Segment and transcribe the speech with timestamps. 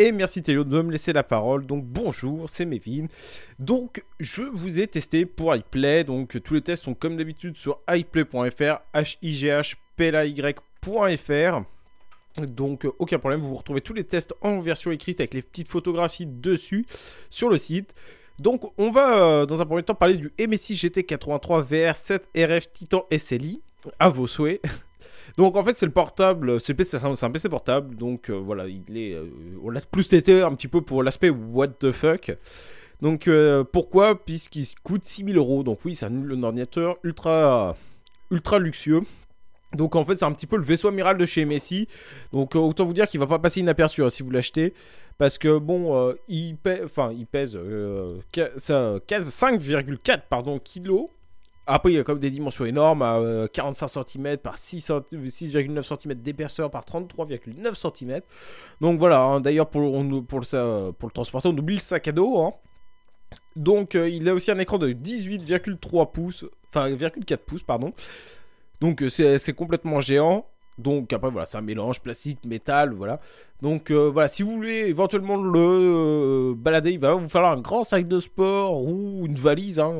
[0.00, 1.66] Et merci Théo de me laisser la parole.
[1.66, 3.06] Donc bonjour, c'est Mévin.
[3.58, 6.04] Donc je vous ai testé pour iPlay.
[6.04, 10.14] Donc tous les tests sont comme d'habitude sur iPlay.fr, h i g h p l
[10.14, 11.62] a y.fr.
[12.46, 16.26] Donc aucun problème, vous retrouvez tous les tests en version écrite avec les petites photographies
[16.26, 16.86] dessus
[17.28, 17.92] sur le site.
[18.38, 23.04] Donc on va euh, dans un premier temps parler du MSI GT83 VR7 RF Titan
[23.10, 23.60] SLI
[23.98, 24.62] à vos souhaits.
[25.36, 26.74] Donc en fait c'est le portable, c'est
[27.04, 29.26] un PC portable, donc euh, voilà, il est, euh,
[29.62, 32.32] on l'a plus été un petit peu pour l'aspect what the fuck.
[33.00, 33.30] Donc
[33.72, 34.24] pourquoi?
[34.24, 37.76] Puisqu'il coûte 6000 euros, donc oui c'est un, ordinateur ultra,
[38.30, 39.02] ultra luxueux.
[39.74, 41.86] Donc en fait c'est un petit peu le vaisseau amiral de chez MSI.
[42.32, 44.74] Donc autant vous dire qu'il va pas passer inaperçu hein, si vous l'achetez.
[45.16, 51.08] Parce que bon, il, pèse, il pèse 5,4 pardon, kilos.
[51.70, 53.20] Après, il y a comme des dimensions énormes, à
[53.52, 58.22] 45 cm par 6,9 cm d'épaisseur par 33,9 cm.
[58.80, 62.40] Donc voilà, hein, d'ailleurs pour, le, transporter, on oublie le sac à dos.
[62.40, 62.54] Hein.
[63.54, 67.92] Donc euh, il a aussi un écran de 18,3 pouces, enfin 4 pouces, pardon.
[68.80, 70.46] Donc euh, c'est complètement géant.
[70.78, 73.20] Donc après voilà, c'est un mélange plastique, métal, voilà.
[73.60, 77.82] Donc euh, voilà, si vous voulez éventuellement le balader, il va vous falloir un grand
[77.82, 79.80] sac de sport ou une valise.
[79.80, 79.92] Hein,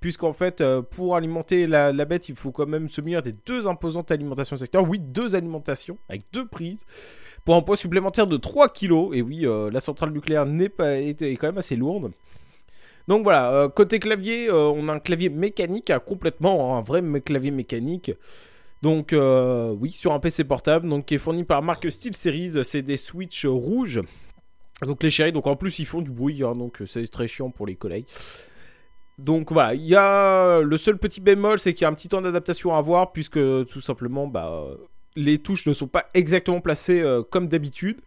[0.00, 3.66] puisqu'en fait, euh, pour alimenter la, bête, il faut quand même se munir des deux
[3.66, 4.88] imposantes alimentations secteur.
[4.88, 6.86] Oui, deux alimentations, avec deux prises,
[7.44, 9.10] pour un poids supplémentaire de 3 kg.
[9.12, 12.12] Et oui, euh, la centrale nucléaire n'est pas, est, quand même assez lourde.
[13.08, 17.02] Donc voilà, euh, côté clavier, on a un clavier mécanique, hein, complètement, hein, un vrai
[17.20, 18.12] clavier mécanique.
[18.82, 22.96] Donc oui, sur un PC portable, donc qui est fourni par marque SteelSeries, c'est des
[22.96, 24.00] switches rouges.
[24.82, 27.50] Donc les chéris, donc en plus ils font du bruit, hein, donc c'est très chiant
[27.50, 28.06] pour les collègues.
[29.20, 32.08] Donc voilà, il y a le seul petit bémol, c'est qu'il y a un petit
[32.08, 34.66] temps d'adaptation à avoir, puisque tout simplement, bah,
[35.16, 38.00] les touches ne sont pas exactement placées euh, comme d'habitude.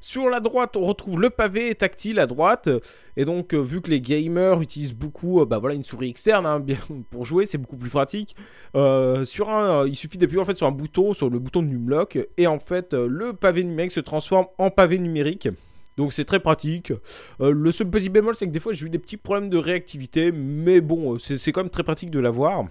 [0.00, 2.68] Sur la droite, on retrouve le pavé tactile à droite.
[3.16, 6.64] Et donc, euh, vu que les gamers utilisent beaucoup euh, bah, une souris externe hein,
[7.10, 8.34] pour jouer, c'est beaucoup plus pratique.
[8.74, 12.18] sur un, il suffit d'appuyer en fait, sur un bouton, sur le bouton de Numlock.
[12.38, 15.48] Et en fait, le pavé numérique se transforme en pavé numérique.
[15.96, 16.92] Donc c'est très pratique.
[17.40, 19.58] Euh, le seul petit bémol, c'est que des fois j'ai eu des petits problèmes de
[19.58, 22.66] réactivité, mais bon, euh, c'est quand même très pratique de l'avoir.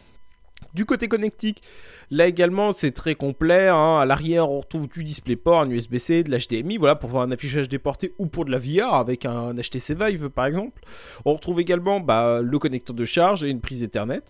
[0.73, 1.61] Du côté connectique,
[2.09, 3.67] là également c'est très complet.
[3.67, 3.99] Hein.
[3.99, 8.13] À l'arrière, on retrouve du DisplayPort, un USB-C, de l'HDMI, voilà pour un affichage déporté
[8.17, 10.81] ou pour de la VR avec un HTC Vive par exemple.
[11.25, 14.23] On retrouve également bah, le connecteur de charge et une prise Ethernet.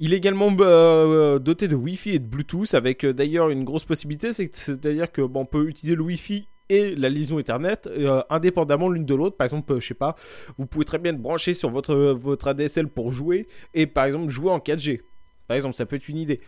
[0.00, 3.84] Il est également bah, euh, doté de Wi-Fi et de Bluetooth avec d'ailleurs une grosse
[3.84, 9.04] possibilité, c'est-à-dire que on peut utiliser le Wi-Fi et la liaison Ethernet euh, indépendamment l'une
[9.04, 9.36] de l'autre.
[9.36, 10.16] Par exemple, euh, je sais pas,
[10.58, 14.28] vous pouvez très bien être branché sur votre, votre ADSL pour jouer et par exemple
[14.28, 15.00] jouer en 4G.
[15.48, 16.40] Par exemple, ça peut être une idée.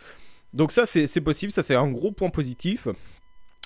[0.52, 2.88] Donc ça, c'est possible, ça c'est un gros point positif.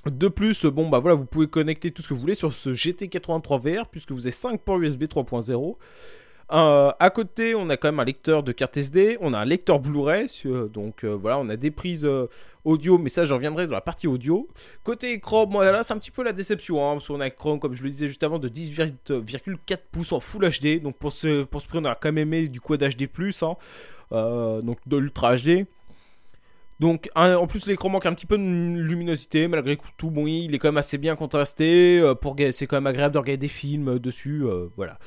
[0.05, 2.71] De plus, bon bah voilà, vous pouvez connecter tout ce que vous voulez sur ce
[2.71, 5.77] GT83 VR puisque vous avez 5 ports USB 3.0.
[6.51, 9.45] Euh, à côté, on a quand même un lecteur de carte SD, on a un
[9.45, 10.27] lecteur Blu-ray,
[10.73, 12.27] donc euh, voilà, on a des prises euh,
[12.65, 14.49] audio, mais ça j'en reviendrai dans la partie audio.
[14.83, 17.59] Côté écran, là c'est un petit peu la déception, hein, parce qu'on a un écran,
[17.59, 21.45] comme je le disais juste avant, de 10,4 pouces en Full HD, donc pour ce,
[21.45, 23.09] pour ce prix on a quand même aimé du Quad HD+,
[23.43, 25.67] hein, donc de l'Ultra HD.
[26.83, 30.59] Donc en plus l'écran manque un petit peu de luminosité malgré tout bon il est
[30.59, 32.13] quand même assez bien contrasté euh,
[32.51, 34.99] c'est quand même agréable de regarder des films euh, dessus euh, voilà.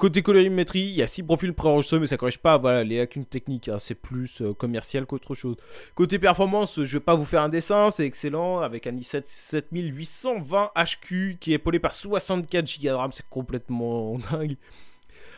[0.00, 3.24] côté colorimétrie il y a 6 profils préenregistrés mais ça corrige pas voilà les lacunes
[3.24, 5.54] techniques hein, c'est plus commercial qu'autre chose.
[5.94, 10.72] Côté performance je vais pas vous faire un dessin c'est excellent avec un i7 7820
[10.74, 14.56] HQ qui est épaulé par 64 Go de RAM c'est complètement dingue.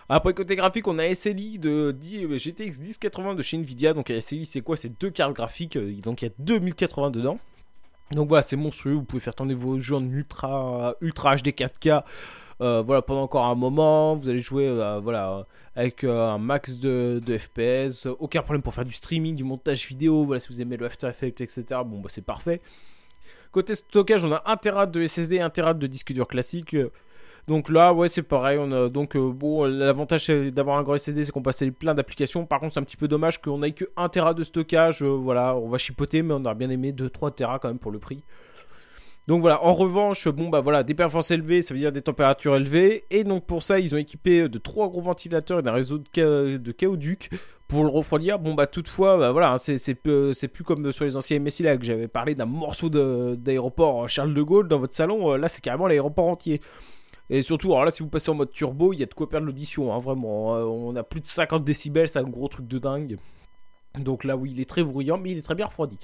[0.09, 3.94] Après, côté graphique, on a SLI de GTX 1080 de chez Nvidia.
[3.94, 4.76] Donc, SLI, c'est quoi?
[4.76, 5.76] C'est deux cartes graphiques.
[5.76, 7.38] Euh, donc, il y a 2080 dedans.
[8.10, 8.94] Donc, voilà, c'est monstrueux.
[8.94, 12.03] Vous pouvez faire tourner vos jeux en ultra, ultra HD 4K.
[12.60, 15.44] Euh, voilà, pendant encore un moment, vous allez jouer euh, voilà,
[15.75, 20.38] avec un max de, FPS, aucun problème pour faire du streaming, du montage vidéo, voilà,
[20.38, 21.65] si vous aimez le After Effects, etc.
[21.84, 22.60] Bon, bah, c'est parfait.
[23.50, 26.77] Côté stockage, on a 1 Tera de SSD, 1 Tera de disque dur classique.
[27.47, 28.59] Donc là, ouais, c'est pareil.
[28.61, 32.47] On a, donc, euh, bon, l'avantage d'avoir un grand SSD, c'est qu'on installer plein d'applications.
[32.47, 35.03] Par contre, c'est un petit peu dommage qu'on ait que 1 Tera de stockage.
[35.03, 37.93] Euh, voilà, on va chipoter, mais on aurait bien aimé 2-3 Tera quand même pour
[37.93, 38.23] le prix.
[39.27, 42.57] Donc voilà, en revanche, bon bah voilà, des performances élevées, ça veut dire des températures
[42.57, 43.05] élevées.
[43.11, 46.59] Et donc pour ça, ils ont équipé de trois gros ventilateurs et d'un réseau de,
[46.59, 46.73] de
[47.67, 48.39] pour le refroidir.
[48.39, 51.85] Bon bah toutefois, bah voilà, hein, c'est plus comme sur les anciens MSI là que
[51.85, 55.33] j'avais parlé d'un morceau d'aéroport Charles de Gaulle dans votre salon.
[55.33, 56.61] Euh, là, c'est carrément l'aéroport entier.
[57.30, 59.28] Et surtout, alors là, si vous passez en mode turbo, il y a de quoi
[59.28, 60.54] perdre l'audition, hein, vraiment.
[60.54, 63.16] Euh, on a plus de 50 décibels, c'est un gros truc de dingue.
[63.98, 65.97] Donc là, oui, il est très bruyant, mais il est très bien refroidi.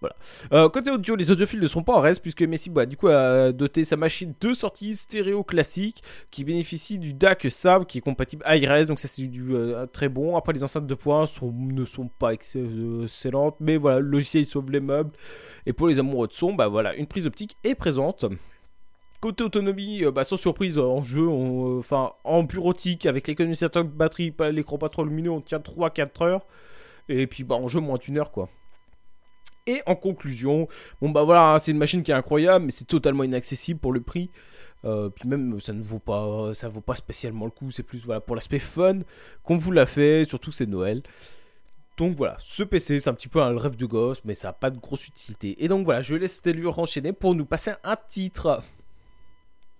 [0.00, 0.14] Voilà.
[0.52, 3.08] Euh, côté audio, les audiophiles ne sont pas en reste puisque Messi bah, du coup,
[3.08, 8.00] a doté sa machine de sorties stéréo classiques qui bénéficient du DAC SAB qui est
[8.00, 10.36] compatible iRes, donc ça c'est du euh, très bon.
[10.36, 14.80] Après, les enceintes de points ne sont pas excellentes, mais voilà, le logiciel sauve les
[14.80, 15.10] meubles.
[15.66, 18.24] Et pour les amoureux de son, bah voilà, une prise optique est présente.
[19.20, 24.32] Côté autonomie, euh, bah, sans surprise, en jeu, enfin en bureautique, avec l'économie de batterie,
[24.52, 26.46] l'écran pas trop lumineux, on tient 3-4 heures.
[27.08, 28.48] Et puis bah, en jeu, moins d'une heure quoi.
[29.66, 30.66] Et en conclusion,
[31.02, 33.92] bon bah voilà, hein, c'est une machine qui est incroyable, mais c'est totalement inaccessible pour
[33.92, 34.30] le prix.
[34.84, 37.70] Euh, puis même ça ne vaut pas, ça vaut pas spécialement le coup.
[37.70, 38.98] C'est plus voilà pour l'aspect fun
[39.42, 40.24] qu'on vous l'a fait.
[40.26, 41.02] Surtout c'est Noël.
[41.98, 44.52] Donc voilà, ce PC c'est un petit peu un rêve de gosse, mais ça n'a
[44.52, 45.62] pas de grosse utilité.
[45.62, 48.62] Et donc voilà, je laisse Stelur enchaîner pour nous passer un titre.